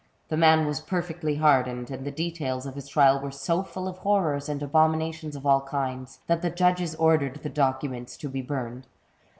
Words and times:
The 0.29 0.35
man 0.35 0.65
was 0.65 0.79
perfectly 0.79 1.35
hardened, 1.35 1.91
and 1.91 2.03
the 2.03 2.09
details 2.11 2.65
of 2.65 2.73
his 2.73 2.87
trial 2.87 3.19
were 3.19 3.29
so 3.29 3.61
full 3.61 3.87
of 3.87 3.99
horrors 3.99 4.49
and 4.49 4.63
abominations 4.63 5.35
of 5.35 5.45
all 5.45 5.61
kinds, 5.61 6.21
that 6.25 6.41
the 6.41 6.49
judges 6.49 6.95
ordered 6.95 7.43
the 7.43 7.49
documents 7.49 8.17
to 8.17 8.27
be 8.27 8.41
burned. 8.41 8.87